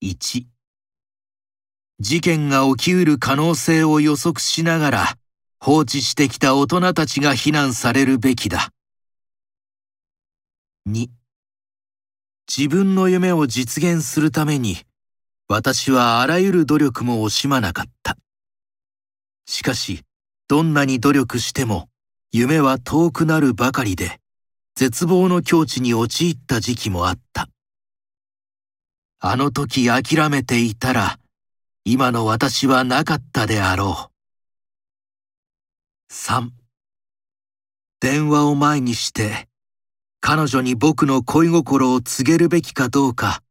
[0.00, 0.46] 1
[1.98, 5.18] 事件が起きうる可能性を予測しながら
[5.58, 8.70] 放置してきた大人たちが非難されるべきだ。
[10.88, 11.08] 2
[12.46, 14.76] 自分の夢を実現するために
[15.48, 18.16] 私はあらゆる努力も惜しまなかった。
[19.46, 20.04] しかし、
[20.46, 21.88] どんなに努力しても
[22.30, 24.20] 夢は遠くなるばかりで
[24.76, 27.48] 絶望の境地に陥った時期もあった。
[29.20, 31.18] あの時諦めていたら
[31.84, 34.10] 今の私はなかったであろ
[36.08, 36.12] う。
[36.12, 36.50] 3
[37.98, 39.48] 電話を前にして
[40.20, 43.42] 彼女に僕の恋心を告げるべきかどうか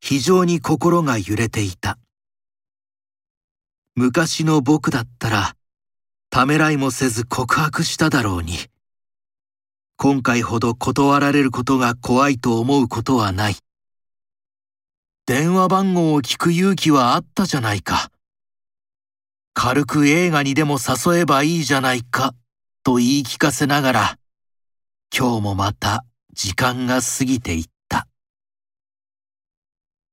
[0.00, 1.96] 非常に心が揺れていた。
[3.94, 5.54] 昔の僕だったら
[6.28, 8.58] ためらいもせず告白しただろうに。
[9.96, 13.54] 今回ほど断られることが怖いと思うことはない。
[15.26, 18.10] 電話番号を聞く勇気はあったじゃないか。
[19.54, 22.34] 軽く映画にでも誘えばいいじゃないか、
[22.82, 24.18] と言い聞かせながら、
[25.16, 28.06] 今日もまた時間が過ぎていった。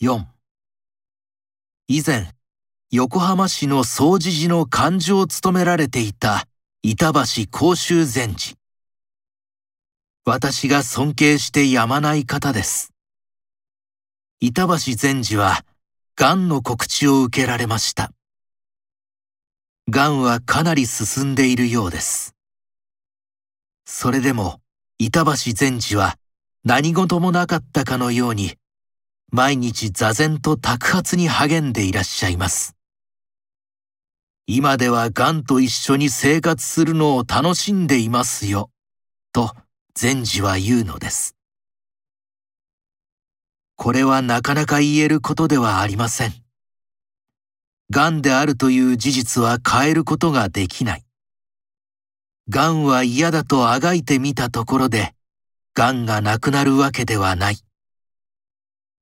[0.00, 0.24] 4
[1.88, 2.28] 以前、
[2.92, 6.46] 横浜市の総持寺の幹事を務められていた
[6.84, 8.56] 板橋公衆禅師。
[10.24, 12.91] 私が尊敬してやまない方です。
[14.44, 15.64] 板橋禅師は、
[16.16, 18.10] 癌の告知を受けられました。
[19.88, 22.34] 癌はかなり進んでいるようです。
[23.86, 24.60] それでも、
[24.98, 26.18] 板橋禅師は
[26.64, 28.56] 何事もなかったかのように、
[29.30, 32.74] 毎日座禅と托発に励んでいらっしゃいます。
[34.48, 38.72] 今では癌と一緒に生活するのを楽しんでいますよ、
[39.32, 39.54] と
[39.94, 41.36] 禅師は言うのです。
[43.82, 46.32] これはなかなか言えることではありません。
[47.90, 51.04] 癌であるという事実は変えることができない。
[52.48, 55.16] 癌は嫌だとあがいてみたところで、
[55.74, 57.56] 癌がなくなるわけではない。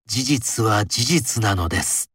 [0.06, 2.10] 事実は事実なのです。